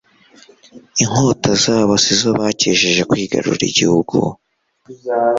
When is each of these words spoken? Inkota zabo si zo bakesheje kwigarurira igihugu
Inkota 1.01 1.49
zabo 1.63 1.93
si 2.03 2.13
zo 2.21 2.29
bakesheje 2.39 3.01
kwigarurira 3.09 3.65
igihugu 3.71 4.17